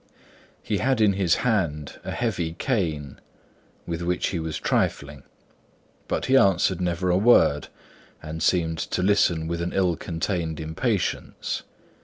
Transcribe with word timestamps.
He 0.63 0.79
had 0.79 0.99
in 0.99 1.13
his 1.13 1.35
hand 1.45 1.99
a 2.03 2.09
heavy 2.09 2.53
cane, 2.53 3.21
with 3.85 4.01
which 4.01 4.29
he 4.29 4.39
was 4.39 4.57
trifling; 4.57 5.21
but 6.07 6.25
he 6.25 6.35
answered 6.35 6.81
never 6.81 7.11
a 7.11 7.17
word, 7.19 7.67
and 8.19 8.41
seemed 8.41 8.79
to 8.79 9.03
listen 9.03 9.47
with 9.47 9.61
an 9.61 9.73
ill 9.73 9.95
contained 9.95 10.59
impatience. 10.59 11.61